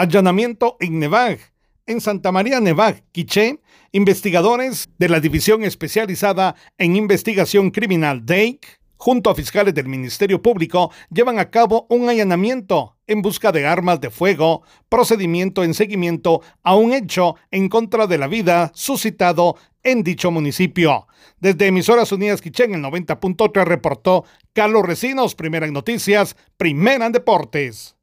[0.00, 1.40] Allanamiento en Nevag.
[1.84, 3.60] En Santa María Nevag, Quiché,
[3.92, 10.90] investigadores de la División Especializada en Investigación Criminal DEIC junto a fiscales del Ministerio Público,
[11.10, 16.76] llevan a cabo un allanamiento en busca de armas de fuego, procedimiento en seguimiento a
[16.76, 21.08] un hecho en contra de la vida suscitado en dicho municipio.
[21.40, 24.24] Desde Emisoras Unidas Quichén, el 90.3 reportó
[24.54, 27.99] Carlos Recinos, primera en noticias, primera en deportes.